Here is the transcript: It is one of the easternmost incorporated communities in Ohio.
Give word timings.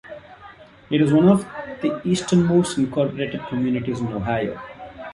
It 0.89 0.99
is 0.99 1.13
one 1.13 1.29
of 1.29 1.45
the 1.83 2.01
easternmost 2.03 2.75
incorporated 2.79 3.39
communities 3.49 3.99
in 3.99 4.07
Ohio. 4.07 4.59